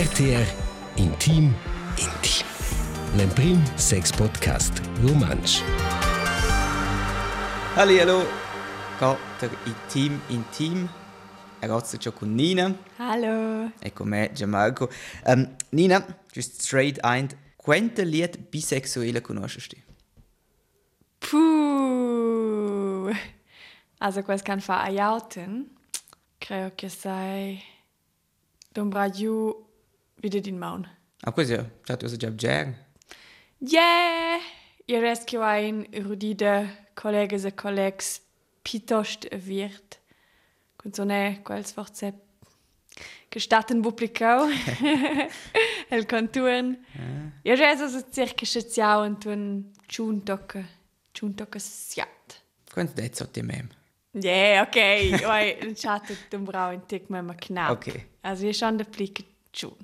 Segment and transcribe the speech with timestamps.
[0.00, 0.46] RTR
[0.96, 1.54] Intim
[1.98, 2.46] Intim.
[3.18, 5.60] L'Emprim Sex Podcast Romansch.
[7.76, 8.24] Hallo, hallo.
[8.98, 10.88] Geht der Intim Intim.
[11.60, 13.72] Ragazzi già con Nina Hallo.
[13.78, 14.88] e con me Gianmarco.
[15.26, 19.84] Um, Nina, just straight ein, quante lied bisexuelle conosci?
[21.18, 23.12] Puh.
[23.98, 25.76] Also, quasi kann fa aiauten.
[26.38, 27.62] Creo che sei.
[28.72, 29.68] Dombra giù
[30.22, 30.86] wieder din maun.
[31.22, 32.72] Ah, questo è già tu già già.
[33.58, 34.40] Yeah!
[34.86, 38.22] Ihr rescue ein erudide Kollegen e Kollegs
[38.62, 39.98] pitost wird.
[40.82, 42.14] Und so ne, quels forse
[43.30, 44.48] gestatten publicau.
[45.90, 46.84] El conturen.
[47.44, 50.64] Ja, ja, so so circa schaziau und tun giuntocca.
[51.12, 52.42] Giuntocca siat.
[52.72, 53.68] Quante dezzo ti mem?
[54.12, 55.24] Yeah, okay.
[55.24, 57.70] Oi, in chat dum brau in tic mit knapp.
[57.70, 58.06] Okay.
[58.22, 59.76] Also wir schon de Plicke schon.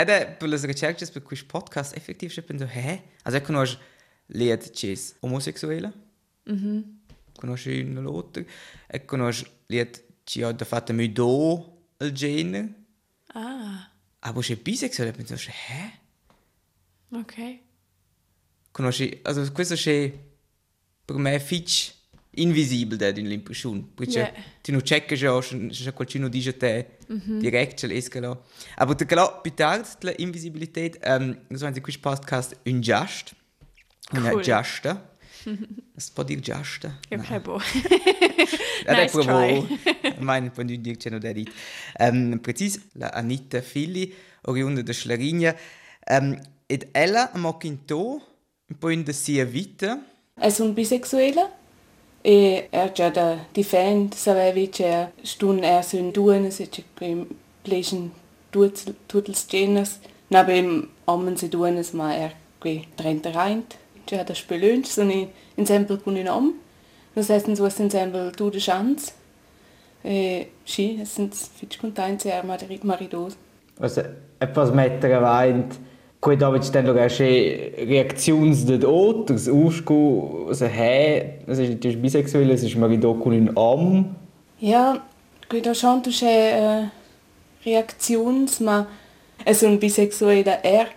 [0.00, 3.02] Ed è per le ricerche per questo podcast effettiv ich penso, hä?
[3.22, 3.78] Also ich conosco
[4.28, 5.92] lied cis omosessuelle.
[6.44, 7.00] Mhm.
[7.38, 8.42] Conosci un l'altro.
[8.86, 12.74] E conosco lied ci ha da fatto mi do il genere.
[13.34, 16.00] Ah, Aber c'è bisexuelle, penso, hä?
[17.10, 17.62] okay.
[18.72, 20.10] Conosci, also questo c'è
[21.04, 21.92] per me fitch
[22.36, 23.84] invisibile da in l'impressione.
[23.94, 24.32] Perché Yeah.
[24.62, 28.44] ti non checca già, se qualcuno dice te direkt c'è l'escalo.
[28.76, 33.34] Aber da klar, più tardi la invisibilità, ähm, so sie questo podcast un just.
[34.12, 34.42] Una Cool.
[34.42, 35.08] giasta.
[35.96, 36.98] Si può dire giasta?
[37.10, 37.60] Okay, boh.
[38.86, 39.66] Ja, Nice provo.
[40.18, 41.50] Meine von dir c'è da dit.
[41.98, 45.54] Ähm, precis, la Anita Filli, oriunda da Schlarinia.
[46.06, 48.22] Ähm, ed ella mag in to,
[48.68, 50.02] un po' in da sia vita.
[50.34, 51.58] È un bisexuella
[52.22, 57.26] e er già da difend sapevi che stun er sun duen se che quem
[57.62, 58.10] pleschen
[59.06, 64.86] tutels genes na beim ommen se duen ma er que trenta reint già da spelönt
[64.86, 66.54] so ni in sempel kun in om.
[67.14, 69.12] Das heißt so in sempel du de chance
[70.04, 73.36] e schi es sind fitch content er madrid maridos
[73.80, 74.02] Also,
[74.38, 75.78] etwas mettere weint,
[76.20, 82.50] da wird dann noch eine Reaktions des Oters ausgehen, also, hä, es ist natürlich bisexuell,
[82.50, 84.16] es ist Maridoku in Am.
[84.60, 85.02] Ja,
[85.48, 86.88] guida schon tu c'è uh,
[87.64, 88.86] reactions, ma
[89.42, 90.88] è un bisexuella er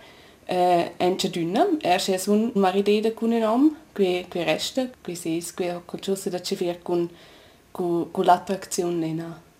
[0.98, 5.82] ence dünna, er c'è un marideda un om, qui resta, qui si is, qui ho
[5.86, 7.08] qualcosa da ci vir con
[7.70, 9.16] con con l'attrazione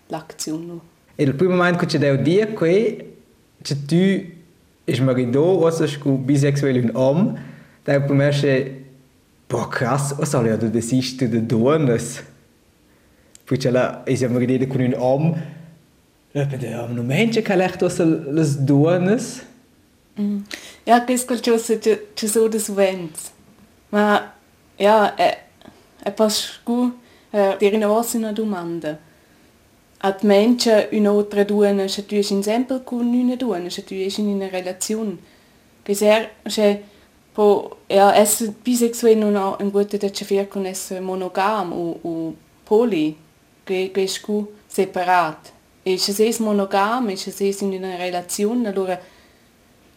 [0.07, 0.79] l'azione.
[1.15, 3.13] Il primo momento che ci devo dire qui,
[3.61, 4.34] che tu
[4.85, 7.37] ist Marido, also ist bisexuell in Am,
[7.83, 8.71] da per me è,
[9.47, 12.23] boah krass, was soll ja du das ist du da Dones?
[13.45, 15.35] Perché la è ja Marido con un Am,
[16.31, 19.41] e per te, non Menschen che leicht was las Dones.
[20.85, 23.31] Ja, qualcosa che ci sono des vents.
[23.89, 24.33] Ma
[24.77, 25.43] ja, è
[26.03, 26.93] è pas scu
[27.31, 28.99] uh, dir in una domanda.
[29.97, 33.83] At mensa un'altra donna, se tu in sempre con una donna, se
[34.17, 35.17] in una relazione.
[35.81, 36.83] Che se
[37.31, 42.35] po, ja, essere bisexuell non ha un gusto da ci con essere monogam o, o
[42.63, 43.17] poli,
[43.63, 44.07] che, che
[44.67, 45.51] separat.
[45.83, 48.99] E se sei monogam, e se sei in una relazione, allora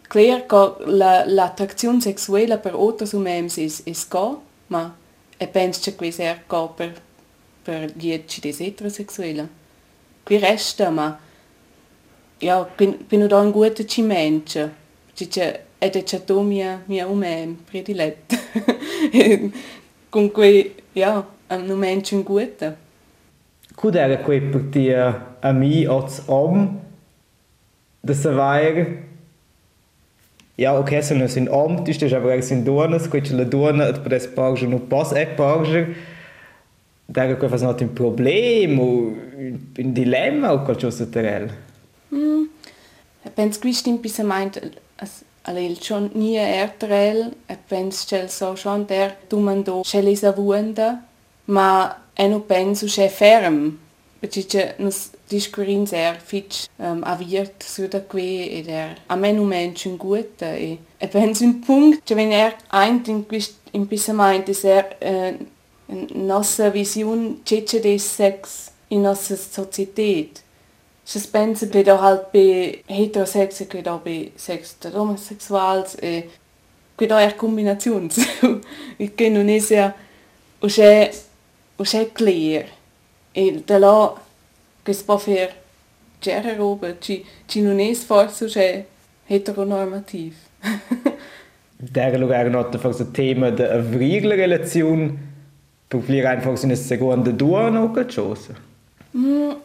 [0.09, 4.39] Claire che la, l'attrazione sessuale per altri umani è, è sca,
[4.69, 4.97] ma
[5.37, 6.43] e penso che questo è
[6.75, 7.01] per,
[7.63, 8.11] per gli
[8.67, 9.49] eterosessuali.
[10.29, 11.19] Qui resta, ma
[12.43, 14.59] ja, bin, bin da un guter mensch.
[15.17, 18.37] Dice, ed è già tu mia, mia umem prediletta.
[20.11, 22.77] Con cui, ja, un mensch un guter.
[23.75, 26.79] Cum era qui per ti a mi als Am,
[28.01, 28.87] da savoir,
[30.57, 33.89] ja, ok, se non sin Am, tu stai aber sin Donas, qui c'è la dona,
[33.89, 35.95] et per es parge non pas e parge,
[37.11, 38.85] da era qualcosa not un problem, o
[39.79, 41.51] un dilemma, o qualcosa terrell.
[43.25, 44.61] E penso que isto impisa meint,
[45.43, 51.03] alle schon nie ertrel, e penso che so schon der domando che le savunda,
[51.47, 53.79] ma e no penso che ferm,
[54.21, 59.33] perché che nos discurin ser fitch um, aviert su da qui ed er a me
[59.33, 63.57] no mensch un gute e, e penso un punct, che wenn er eint in quist
[63.73, 65.37] impisa meint, is er uh,
[65.89, 70.43] nostra vision cece des sex in nostra societet.
[71.05, 76.29] Se pensa che da halt be heterosex che da be sex da homosexuals e
[76.95, 78.19] che da er combinazions.
[78.97, 79.95] e che non è sia
[80.59, 81.11] o c'è
[81.77, 82.67] o c'è clear.
[83.33, 84.15] E da là
[84.83, 85.55] che si può fare
[86.19, 88.85] c'era roba, ci, ci non è forse c'è
[89.27, 90.35] heteronormativ.
[91.81, 95.28] Der lugar nota forse tema da avrir la relazione
[95.91, 98.55] flir einfach in dua no qualcosa.
[99.13, 99.57] Mm,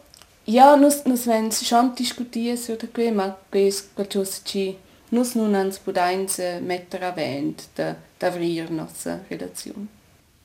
[0.46, 4.76] ja, nus, nus wenn schon diskutieren sobre que, ma ques qualcosa ci
[5.10, 9.86] nus non ans podains metter avent da, da avrir nostra relazione.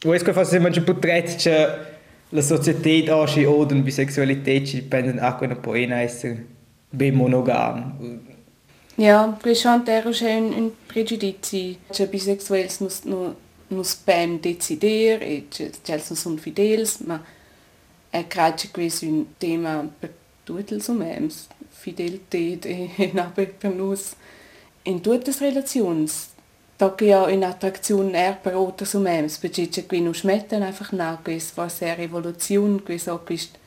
[0.05, 1.97] O es que forse manche potretche
[2.29, 6.45] la societät aschi oder bisexualität ci dipenden anche un po' in essere
[6.89, 7.95] ben monogam.
[8.95, 9.37] Ja,
[9.85, 13.01] era c'è un, un pregiudizi, c'è bisexuels nus,
[13.69, 17.23] nu, nus pem decider e c'è non sono fidels, ma
[18.09, 20.13] è credo che è un tema per
[20.43, 24.13] tutti els umems, fidelitat e, e nabe per nus
[24.83, 26.07] in tutte le relazioni.
[26.79, 31.19] Tocca ja in Attraktion er per otras umems, perché c'è qui non smetten einfach na,
[31.21, 33.57] che war sehr Evolution, che so quist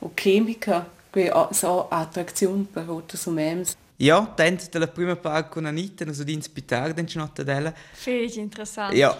[0.00, 3.76] o chimica, che so Attraktion per otras umems.
[4.00, 7.74] Ja, dann la prima parte con Anita, also di inspitar den schnotto della.
[7.92, 8.94] Feliz interessant.
[8.94, 9.16] Ja,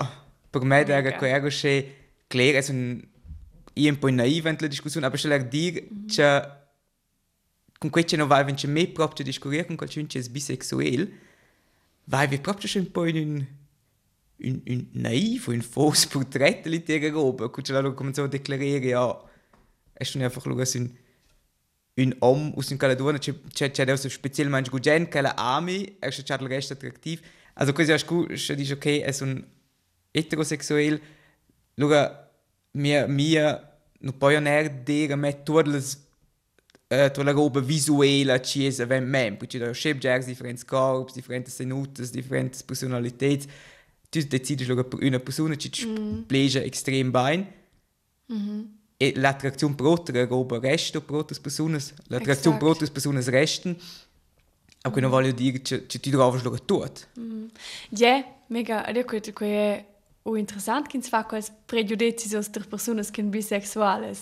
[0.51, 1.97] per me era quello che
[2.29, 6.57] claro, also io un po' naiva nella discussione, aber schon dir, che
[7.79, 11.13] con questo non vai vince me proprio discutere con qualcuno che è bisexuell,
[12.05, 13.47] vai vi proprio schon un po' in un
[14.41, 19.29] un, un naiv, un falso portrait di te roba, che la cominciamo a declarare, ja,
[19.93, 20.91] è schon einfach lo un
[21.99, 26.09] un om aus dem Caledona c'è c'è c'è adesso specialmente gugen che la ami è
[26.09, 27.21] c'è il resto attrattiv.
[27.55, 29.45] Also così è scu c'è dice ok è un
[30.13, 31.01] eterosexuell
[31.77, 32.33] allora
[32.73, 38.87] mia mia non puoi non dire me le uh, tutta la roba visuale ci è
[38.87, 43.27] ben mem perché da scheb jazz differenti corpi differenti tenute differenti personalità
[44.09, 46.23] tu decidi allora per una persona ci mm.
[46.23, 47.55] piace extrem bene.
[48.33, 49.17] Mm -hmm.
[49.17, 51.79] e l'attrazione per altre roba resta per altre persone,
[52.09, 53.75] l'attrazione per altre persone resta,
[54.83, 55.01] aber mm.
[55.01, 56.91] non voglio dire che, che ti trovi lo tutto.
[57.19, 57.47] Mm.
[57.91, 59.85] Ja, mega, io credo che è
[60.23, 64.15] o interessant che si fa quels pregiudizi sulle persone che sono bisessuali.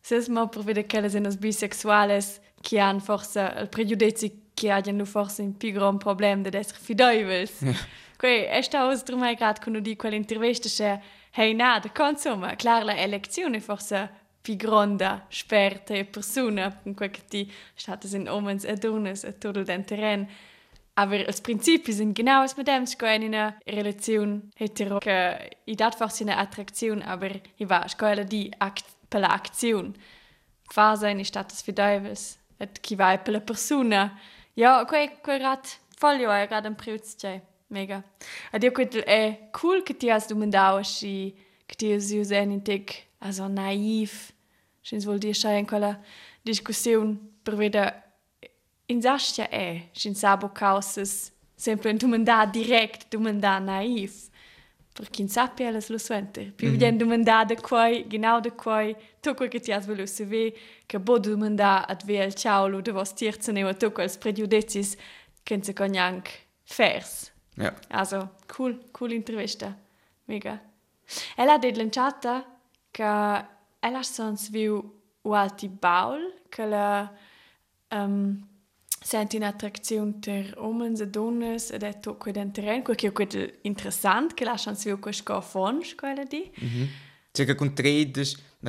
[0.00, 2.22] Se ma per vedere che sono bisessuali
[2.60, 7.48] che hanno forse il pregiudizi che hanno forse un più grande problema di essere fidevoli.
[8.16, 11.00] Quei, è stato drum mai grad quando di quell'intervista
[11.38, 16.94] c'è Hej, na, da insomma, klar, la elezione forse più grande sperta e persona, con
[16.94, 20.26] quel che ti state in omens e donnes e tutto il terreno.
[20.94, 25.94] Aber als Prinzip sind genau as mit dem in einer Relation hetero che i dat
[25.94, 29.94] forse eine Attraktion, aber i va scoela di act per la Aktion.
[30.64, 34.18] Fase in status fideves et chi vai per la persona.
[34.54, 37.42] Ja, quei quei rat foglio è grad un preuzce.
[37.68, 38.02] Mega.
[38.50, 41.34] Ed io credo è cool che ti hai domandato se
[41.66, 42.84] che ti hai usato in te
[43.18, 44.32] also naiv.
[44.80, 46.00] Scins vuol dire che in quella
[46.40, 48.02] discussione per vedere
[48.86, 54.12] in sascia è, scins sabo causas sempre un domandato direct, domandato naiv.
[54.92, 56.52] Per chi sappia, lo suente.
[56.56, 56.96] Più mm -hmm.
[56.96, 60.56] domandato da quai, genau da quai, tu quel che ti hai voluto sapere,
[60.86, 64.96] che bo domandato ad via il ciao, da vos tirzane o tu quels pregiudicis,
[65.44, 66.28] che non si cognanc
[66.64, 67.36] fers.
[67.58, 67.74] Ja.
[67.88, 69.76] Also, cool, cool intervista.
[70.24, 70.60] Mega.
[71.36, 72.44] Ella ha lanciata
[72.90, 73.04] che
[73.80, 77.10] ella sons viu u alti baul, che la
[77.90, 78.46] um,
[79.00, 84.34] senti un'attrazione per uomini e donne ed è tutto in terreno, quel che è interessante,
[84.34, 86.50] che la sons viu questo scafon, quella di.
[86.54, 86.88] Mhm.
[87.30, 88.10] Cioè che con tre,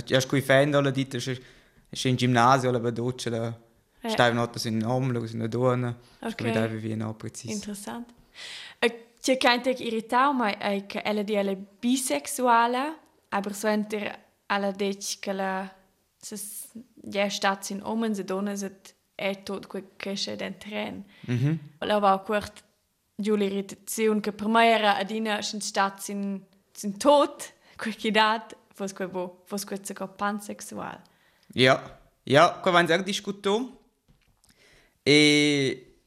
[0.05, 3.57] ja, scu i fan alla dita, c'è in ginnasio, la vedoce, la
[4.05, 6.75] stai notte in uomo, in donna, okay.
[6.81, 7.53] wie no preciso.
[7.53, 8.05] Interessant.
[8.05, 8.18] C'è gente
[9.37, 12.97] che irrita ma è che ella di è bisexuale,
[13.29, 14.17] aber so enter
[14.47, 15.75] alla dec che la
[16.17, 16.35] se
[17.03, 18.79] ja stat in omen se donne se
[19.15, 20.69] è tot quel che c'è dentro.
[21.27, 21.47] Mhm.
[21.49, 22.63] Mm la va quart
[23.15, 26.41] giù l'irritazione che per me era adina sin stat in
[26.73, 31.01] sin tot quel che dat fos quel bo fos quel se pansexual.
[31.53, 33.77] Ja, ja, qua vanno a discutere
[35.03, 36.01] e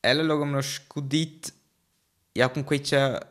[0.00, 1.60] ella lo come scudit
[2.32, 3.26] ja con questa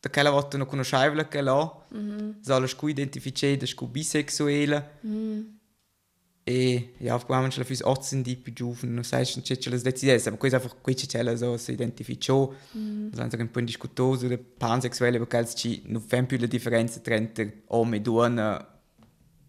[0.00, 5.40] da quella volta non conoscevo che là mm sono scu identificare scu bisexuelle mm.
[6.42, 9.76] e ja probabilmente ce la fis otzen di più giovane non sai se ce la
[9.76, 13.12] decidere ma questo einfach questa ce la so si identificò mm.
[13.12, 17.20] sono un po' discutoso le pansexuelle perché ci non fanno più la differenza tra
[17.68, 18.80] uomo e donna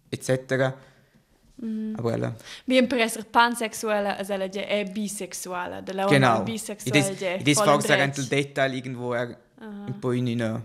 [0.07, 0.91] eccetera
[1.63, 1.95] Mm.
[1.97, 2.35] Aber ella.
[2.65, 5.81] Bien per essere pansexuelle, als ella è bisexuelle.
[5.83, 6.43] De la genau.
[6.43, 10.61] bisexuelle è It is forse anche il dettaglio irgendwo er un po' in una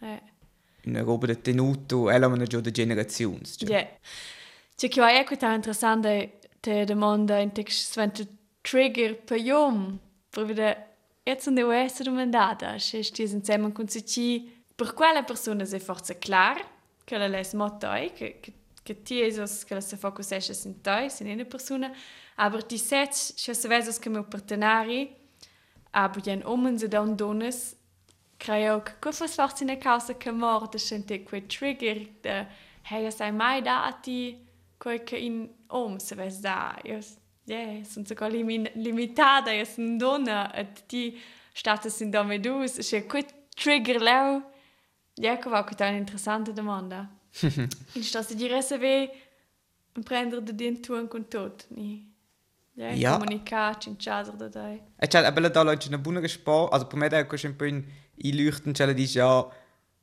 [0.00, 0.22] eh.
[0.84, 3.40] in una roba di tenuto, ella è una già di generazioni.
[3.58, 3.86] Ja.
[4.74, 8.26] C'è che è questa interessante te domanda in text svente
[8.62, 9.98] trigger per iom,
[10.30, 15.62] per vedere jetzt non devo essere domandata, se stis insieme con ci per quella persona
[15.62, 16.64] è forse clar,
[17.04, 17.50] che la les
[18.14, 21.92] che, che ti esos, che la se focusesce in toi, in una persona,
[22.36, 25.14] aber ti sets, se se vesos che mio partenari,
[25.92, 27.76] aber jen omen se don dones,
[28.36, 32.46] creo che cosa forse in causa che morte sente quei trigger, de,
[32.82, 34.36] hey, sai mai dati,
[34.78, 36.98] quel che in om se ves da, io
[37.44, 41.20] yeah, sunt sogar limin limitada, io sunt donna, et ti
[41.52, 43.24] status in dome dus, se quel
[43.54, 44.42] trigger leu,
[45.14, 47.08] ja, che va questa è un'interessante domanda.
[47.94, 49.10] in sta se dire se ve
[50.04, 52.06] prendere de din tu con tot, ni.
[52.74, 53.18] Ja, Ja.
[53.18, 54.48] comunicare, cinciare da.
[54.48, 54.80] Dai.
[54.96, 57.56] E cioè, aber da Leute eine buona Sport, also per me da kannst du ein
[57.56, 57.84] bisschen
[58.22, 59.50] einleuchten, cioè dici ja,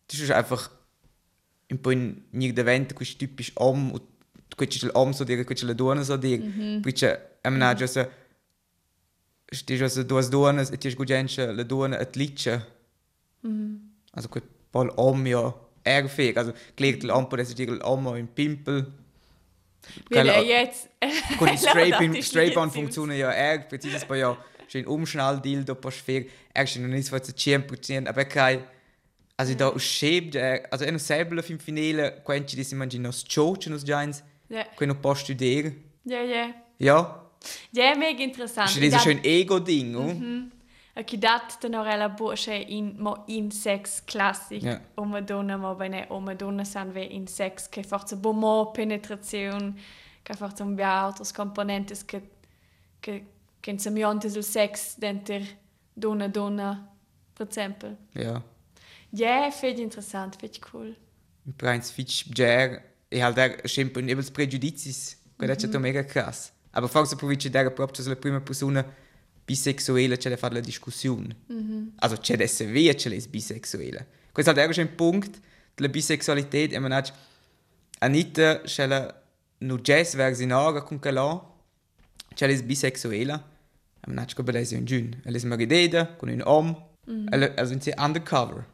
[0.08, 0.70] das ist einfach
[1.72, 4.04] ein bisschen nicht der Event, du typisch om, und
[4.50, 6.44] du kannst el om so dire, kannst le duone so dire,
[6.82, 8.08] perché am na già se
[9.52, 12.66] sti già se duas duones e ti sgugenche le duone et licce.
[14.12, 15.54] Also quel pol om ja
[15.90, 18.88] erfähig, also klickt po das dire om in pimpel.
[20.10, 20.90] Weil er jetzt...
[21.38, 22.72] Con il Laura, strap-in die strap Schnitzel.
[22.72, 23.70] funziona ja erg,
[24.08, 28.64] poi ja, schön umschnall dildo po sfer, erg schön nicht was zu 100%, aber kein
[29.38, 33.84] also da schäbt also er selber im Finale, quanti di si mangi nos choche nos
[33.86, 35.74] giants, Ja, quello po studiere.
[36.04, 36.54] ja, ja.
[36.78, 37.30] Ja,
[37.72, 38.76] Ja, mega interessant.
[38.76, 39.96] ist das schön ego ding,
[40.96, 41.04] oh?
[41.04, 44.82] Che dat den orella bursche in mo in sex classic Ja.
[44.96, 49.74] o Madonna mo bene o Madonna san ve in sex che forse bo mo penetrazione
[50.24, 52.30] che forse un bia altros componentes che
[53.00, 53.26] che
[53.62, 55.42] che in semiontes il sex denter
[55.94, 56.88] donna donna
[57.34, 57.96] per esempio.
[58.14, 58.42] Ja.
[59.12, 60.96] Ja, finde interessant, finde cool.
[61.46, 66.04] Im Preis fitch ger e halt er schön ein ebels prejudicis, quello è stato mega
[66.04, 66.52] krass.
[66.72, 68.86] Aber forse provincia der proprio la prima persona
[69.50, 71.36] bisexuelle c'è da fare la discussione.
[71.98, 74.08] Also c'è da essere c'è le bisexuelle.
[74.32, 75.40] Questo è un punto
[75.74, 77.12] della bisexualità e man hat
[78.02, 79.24] Anita c'è la
[79.60, 81.44] nu jazz versi naga con che là
[82.36, 83.34] c'è le bisexuelle.
[84.02, 85.20] E man hat come lei un giun.
[85.26, 86.88] E le smarideda con un om.
[87.56, 88.68] Also in undercover.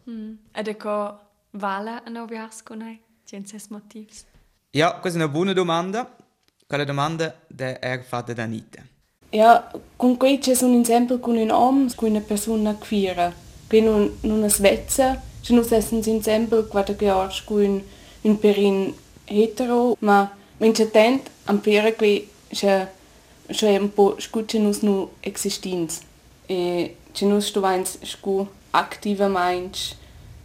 [0.51, 4.25] Ed ecco vala a novi asconai, senza motivs.
[4.71, 6.17] Ja, questa è una buona domanda.
[6.67, 8.85] Quella domanda da è fatta da Anita.
[9.35, 13.33] Ja, con quei c'è un esempio con un uomo, con una persona queer.
[13.67, 17.83] Che non, non è svezza, c'è un esempio quando che ha con
[18.21, 18.93] un, perin
[19.25, 22.89] hetero, ma wenn c'è tent, am pere che c'è
[23.47, 25.99] c'è un po' scucce nus nu existenz.
[26.45, 29.95] E c'è nus sto vains scu aktiva mainch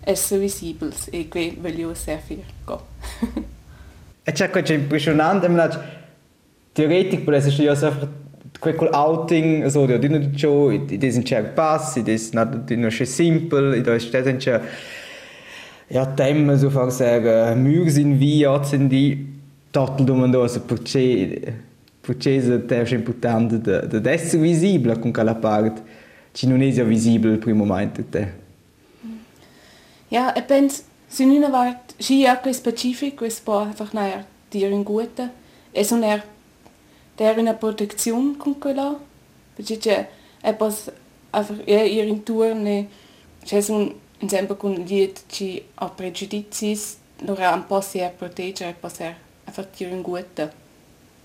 [0.01, 2.87] essere visibels e che voglio sehr viel go.
[4.23, 5.69] E c'è quel impressionante, ma
[6.73, 8.09] teoretisch, per essere io einfach
[8.61, 12.19] quel outing, so, di non ciò, di un certo passo, di
[12.76, 14.38] non c'è simple, di ist das ein
[15.88, 19.26] ja, Themen, so far sagen, Mühe sind wie, ja, sind die
[19.73, 21.55] Tattel, du man da, also, perché,
[22.00, 25.83] perché è importante di essere visibile con quella parte,
[26.33, 28.05] ci non è visibile il primo momento.
[28.09, 28.38] Te.
[30.09, 34.83] Ja, ich penso, se non è sì anche specifico, es può einfach naja, dire in
[34.83, 35.31] gute.
[35.73, 36.23] E sono er
[37.21, 38.99] der una protezione con quella.
[39.55, 40.09] Perché c'è
[40.43, 40.91] e pos
[41.31, 42.89] einfach ja, ihr in turne
[43.45, 46.79] c'è un esempio con lied ci ha pregiudizi,
[47.27, 50.53] loro un po' si è proteggere, può ser einfach dire in gute.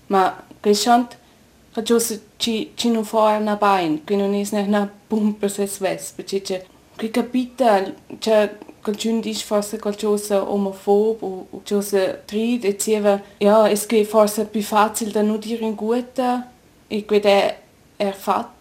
[0.08, 1.16] Ma che schant
[1.72, 6.40] Raggiunse ci, ci non fa una bain, che non è una pompa se sves, perché
[6.40, 6.64] c'è
[6.96, 8.56] che capita, c'è
[8.92, 15.10] dice forse qualcosa omofob o qualcosa trid diceva, ja, es che forse è più facile
[15.10, 16.50] da non dire in gutta
[16.88, 17.20] e che
[17.96, 18.54] è fatto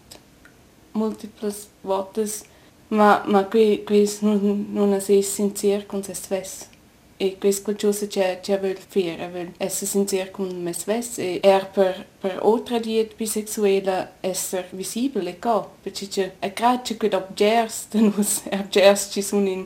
[0.96, 2.46] multiples votes,
[2.90, 6.70] ma, ma que, que non, non è sincero con se sves.
[7.18, 11.70] E questo qualcosa c'è, c'è vuol fare, vuol essere sincero con me stesso e er
[11.70, 15.38] per, per oltre di bisexuelle essere visibile,
[15.82, 19.66] perché c'è, è grazie che obgers, da nus, obgers ci sono in,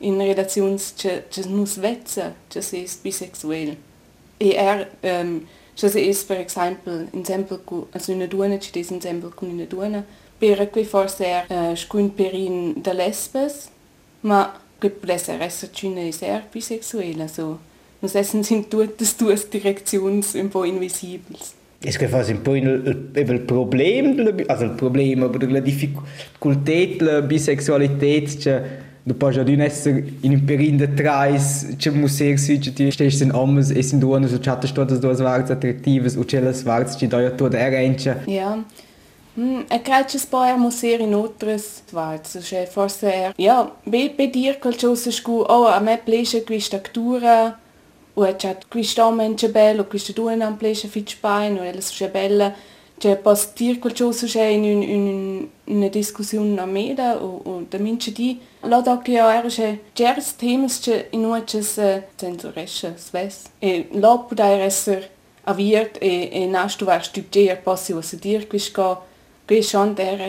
[0.00, 3.76] in relazioni c'è, c'è nus vezza, c'è se è bisexuell.
[4.36, 8.70] E er, um, c'è se è per esempio, in esempio, cu, also una donna, c'è
[8.72, 10.04] des esempio con una donna,
[10.38, 13.68] per cui forse er, uh, scun perin da lesbes,
[14.20, 15.50] ma che può essere
[15.82, 17.60] una essere bisexuelle, also,
[18.00, 21.38] nus essen sind tutte due direzioni un po' invisibili.
[21.82, 25.50] Es che fa un po' il, il, il problem, della bi- also il problema, aber
[25.50, 28.62] la difficoltà della bisexualità, cioè,
[29.10, 33.32] Du puoi già non essere in di treis, c'è un museo che ti stessi in
[33.32, 37.08] Ommes e sind duas, so chatte todas duas varts attraktivas, o c'è las varts che
[37.08, 38.22] da toda erencha.
[38.26, 38.64] Ja.
[39.36, 44.30] Mm, e calcio poi a museo in outras varts, cioè forse er, ja, be be
[44.30, 47.58] dir qualcosa scu, oh, a me piace questa actura,
[48.14, 52.08] o è chat questa mente bello, questa due non piace fitch pain, o è la
[52.08, 52.54] bella,
[53.22, 57.78] posso dire qualcosa c'è in, in, in una discussione a me da o, o da
[57.78, 63.44] mince di la da che era c'è certi temi che in noi c'è censuresce sves
[63.58, 65.10] e la può essere
[65.44, 69.06] avviert e e nasto var studier possi o se dir quisco
[69.46, 70.20] che schon der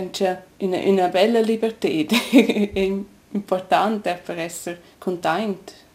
[0.58, 2.80] in una bella libertà è
[3.32, 5.90] importante per essere contento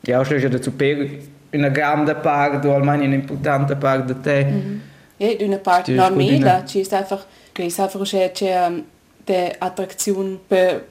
[0.00, 1.20] Ja, schau dazu per
[1.50, 4.44] una grande parte o almeno un'importante parte di te.
[4.44, 4.78] Mm -hmm.
[5.18, 8.82] Ja, d'una part Stia normala, ci è einfach, che è einfach c'è c'è
[9.28, 10.40] de attraktion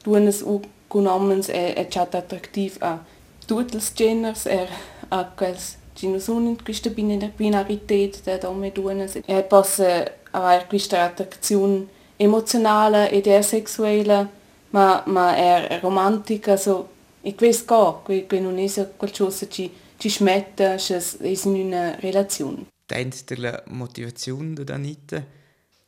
[0.04, 0.44] buonas
[0.88, 3.04] economens è è chat attraktiv a
[3.46, 4.70] tutti els geners er
[5.10, 11.04] a quels ci non sono in questa binarität der dome duonas e possa avere questa
[11.04, 14.28] attraktion emozionale ed è sexuelle
[14.70, 16.88] ma ma è romantica so
[17.24, 18.68] e questo qua que non è
[18.98, 25.24] qualcosa ci ci smette che è in una relazione Der Motivation da Anita?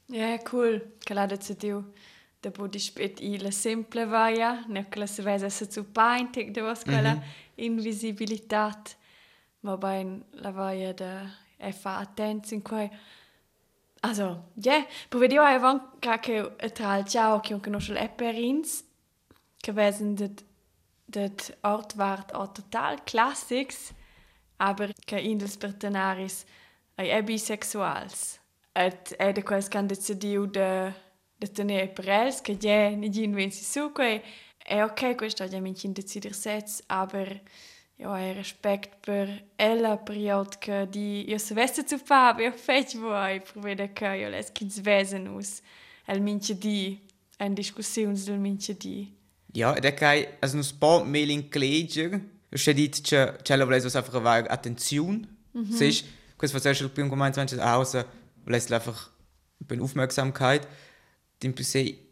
[0.09, 0.81] Ja, cool.
[1.05, 1.83] Calada zu dir.
[2.41, 6.53] Da bude spät la simple vaia, ne che la se vese se zu pain tek
[6.53, 7.23] de was quella Mhm.
[7.55, 8.95] invisibilitat.
[9.61, 12.89] Ma bein la vaia da e fa attenz in quai.
[14.01, 15.81] Also, ja, po vedio ai van
[16.21, 18.83] che tra ciao che un conosce l'Eperins,
[19.61, 20.43] che det
[21.05, 23.93] det Ort wart auch total classics,
[24.57, 26.45] aber che indels pertenaris
[26.99, 28.39] ai e bisexuals.
[28.75, 30.93] Et è de quels can decidiu de
[31.39, 34.21] de tenere per els che ja ni gin ven si su quei
[34.57, 37.41] è ok questo ja min chin decidir sets aber
[37.95, 42.97] ja hai respect per ella period che di io se veste zu fa io fetch
[42.97, 45.61] voi provede che io les kids vesen us
[46.05, 46.99] el minche di
[47.37, 49.17] en discussions del minche di
[49.51, 53.65] Ja, ed è che also un po' meglio in Kleger, c'è dit che c'è la
[53.65, 55.27] volesse einfach avere attenzione.
[55.53, 55.71] Mhm.
[55.71, 56.05] Siehst,
[56.39, 58.05] questo was erst beim gemeint wenn außer
[58.45, 59.11] lässt einfach
[59.59, 60.67] bin Aufmerksamkeit.
[61.37, 62.07] Più sei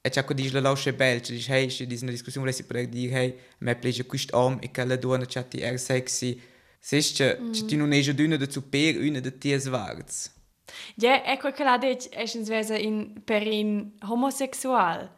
[0.00, 2.88] e c'è così la lascia bel, cioè dice hey, c'è di una discussione volessi poter
[2.88, 6.40] dire hey, me piace questo uomo e che la donna c'è ti è sexy.
[6.80, 10.32] Siehst, c'è c'è ti non è già d'una dazu per una da ti svarts.
[10.96, 15.10] Ja, ecco che la dic, escens vese in perin homosexual.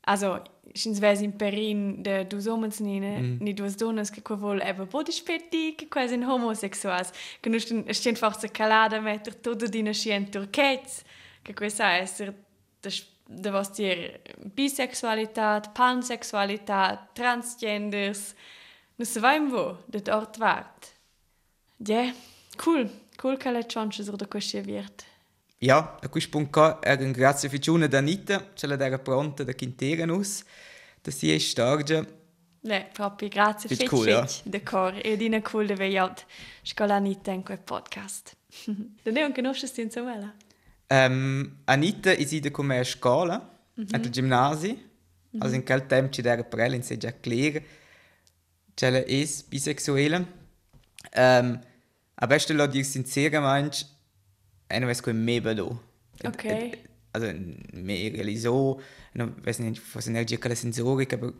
[0.00, 3.36] Also, escens vese in perin de dus homens ni, mm.
[3.40, 7.10] ni dus donnes che qua vol eba bodi spetti che qua sind homosexuals.
[7.40, 11.02] Che nu sten, sten forse calada metter tutto dina scien turchets.
[11.42, 12.34] Che questa esser
[12.80, 12.90] de,
[13.26, 14.20] de vostir
[14.54, 18.34] bisexualitat, pansexualitat, transgenders.
[18.96, 20.94] Nu se vaim vo, det ort vart.
[21.78, 22.12] Ja,
[22.56, 22.88] cool.
[23.16, 25.04] Cool che le chance sur de questa viert.
[25.62, 29.54] Ja, a questo punto è un grazie ficcione da Anita, ce la era pronta da
[29.54, 30.42] Quinteranus,
[31.02, 32.02] da si è stargia.
[32.62, 34.26] Ne, proprio grazie Fitch cool, ja.
[34.26, 36.24] fitch decor e dina cool de veiaut
[36.62, 38.36] scolanita in quel podcast.
[39.02, 40.34] Da ne un conoscesti insomma.
[40.88, 43.94] Um, Anita è sida come a scuola, mm -hmm.
[43.94, 45.42] al ginnasio, mm -hmm.
[45.42, 47.62] also in quel tempo ci era per ella, in se già clear,
[48.72, 50.26] c'è la es bisexuelle.
[51.14, 51.60] Um,
[52.14, 53.84] a beste lo dir sincera manch,
[54.70, 55.88] e non vedo come me bello.
[56.24, 56.78] Ok.
[57.12, 57.32] Also,
[57.72, 58.80] me realizzo,
[59.14, 61.32] non vedo nicht, forse energia che la sensorica, aber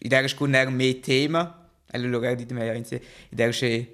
[0.00, 3.50] in der Stunde era mehr Thema, e lo loro dite me, in se, in der
[3.50, 3.86] c'è,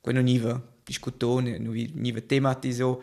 [0.00, 3.02] quello niva, discutone, niva tematizzo,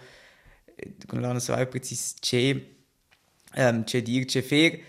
[1.07, 2.51] con la non so precis c'è,
[3.55, 4.79] um, c'è dir, c'è fer,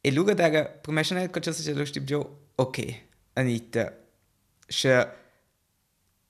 [0.00, 3.00] e loro era, per me c'è qualcosa che lo stip giù, ok,
[3.34, 4.04] Anita,
[4.66, 5.16] c'è,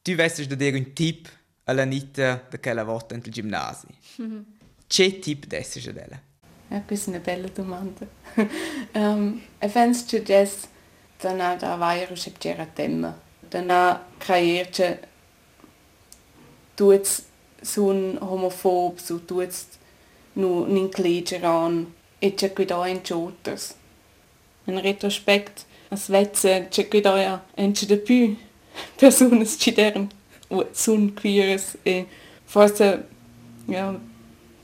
[0.03, 3.88] tu vesti da dire un tip all'Anita da quella volta nel ginnasio.
[4.87, 6.20] C'è tip dessi da della?
[6.68, 8.07] Ja, questa è una bella domanda.
[8.92, 10.68] um, e penso che adesso
[11.20, 13.18] dann ha da vairo se c'era tema.
[13.49, 15.01] Dann ha creierce
[16.75, 17.25] tuts
[17.62, 19.66] sun homophob, su tuts
[20.35, 23.75] nu n'inclegeran e c'è qui da in cioters.
[24.64, 28.37] In retrospect, as vezze c'è qui da ja ence de più
[28.96, 30.09] personas ci deren
[30.72, 32.06] sun queeres e
[32.44, 33.06] forse
[33.66, 33.98] ja,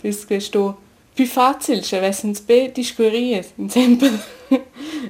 [0.03, 0.83] bis questo
[1.15, 4.11] più facile, cioè avessero be discurie, sempre.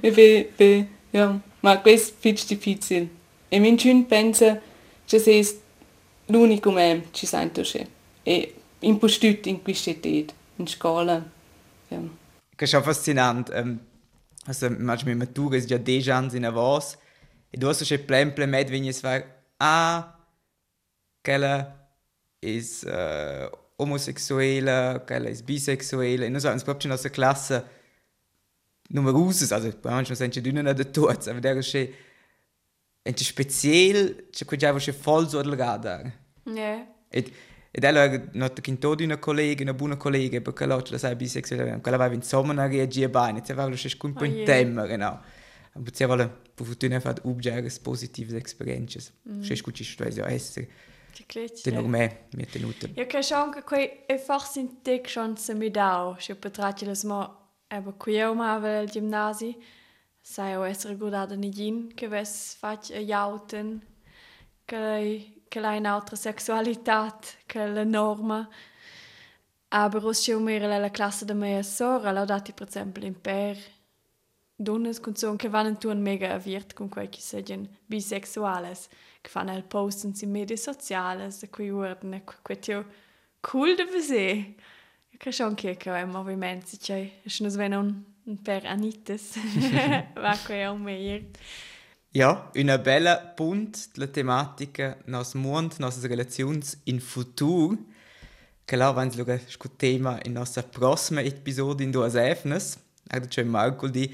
[0.00, 3.08] e be, be, ja, ma questo è più difficile.
[3.48, 4.60] E min cun pensa
[5.04, 5.46] che sei
[6.26, 7.86] l'unico mem ci sento che.
[8.22, 11.24] E impostut in età, in scuola.
[11.88, 11.98] Ja.
[12.56, 13.50] Das ist schon faszinant.
[13.52, 13.80] Ähm,
[14.46, 16.96] Also, manchmal mit Matura ist ja 10 anni in avos.
[17.50, 19.24] E tu c'è plan plan med vigni es fare,
[19.58, 20.15] ah,
[21.26, 21.90] quella
[22.40, 26.26] ist äh, homosexuelle, quella ist bisexuelle.
[26.26, 27.64] E noi siamo proprio in nostra classe
[28.90, 31.88] numerose, also manchmal sind die nicht da tot, aber der ist schon
[33.04, 36.12] ein speziell, c'è quel già voll so delgada.
[36.44, 36.86] Ja.
[37.10, 37.32] Ed,
[37.72, 41.16] ed allora nota che in todo una collega, una buona collega, perché l'altra la sai
[41.16, 45.18] bisexuelle, quella aveva insomma reagia bene, se aveva schon un po' in tema, genau.
[45.72, 49.12] Aber sie wollen per fortuna fat ubgeres positive experiences.
[49.28, 49.42] Mm.
[49.42, 49.84] C'è scucci
[50.14, 50.68] ja essere.
[51.16, 51.64] Die Klitsch.
[51.64, 52.94] Den noch mehr mit den Noten.
[52.94, 56.16] Ja, che schon che quei einfach sind dick chance mi dau.
[56.18, 57.28] Che potratje les mo
[57.68, 59.56] aber qui o ma vel gimnasi.
[60.20, 63.80] Sai o essere gudada ni gin che ves fac jauten
[64.64, 68.48] che che in altra sexualitat che la norma.
[69.68, 73.56] Aber che umere la classe de mia sora, la dati per esempio in per
[74.56, 78.88] donnes con son che vanno tu mega aviert con quei che seien bisexuales
[79.20, 82.86] che fanno il posten in medie sociales da cui ordine quei tio
[83.40, 84.54] cool da vese
[85.18, 89.38] che schon che che è movimento c'è è non svena un, un per anites
[90.14, 91.28] va quei un meglio
[92.16, 97.76] Ja, una bella punt la tematica nos mond, nos relazions in futur.
[98.64, 102.78] Che là vans luga sco tema in nostra prossima episode in duas efnes.
[103.06, 104.10] Ecco c'è Marco di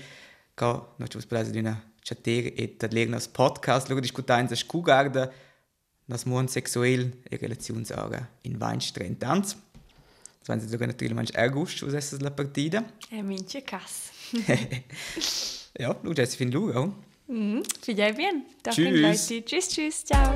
[0.54, 0.64] che
[0.96, 4.80] non ci spesa di una chattere e da ler nos podcast luga discutare in scu
[4.80, 5.30] garda
[6.06, 9.56] nos mond sexuell e relazions ora in 20 30 ans.
[10.44, 12.84] Vans luga natürlich manch august, was es la partida.
[13.10, 14.10] e mince cas
[15.78, 16.80] ja, lu jetzt fin luga.
[16.80, 16.94] Oh?
[17.28, 19.00] mm, figlia bien Doch, Tschüss.
[19.30, 19.44] Leute.
[19.44, 20.34] tschüss tschüss ciao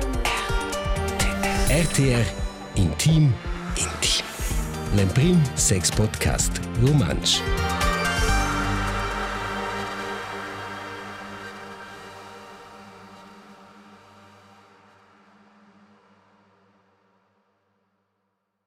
[1.69, 2.25] RTR
[2.75, 3.33] Intim
[3.75, 4.25] Intim.
[4.95, 7.41] L'Emprim Sex Podcast Romansch.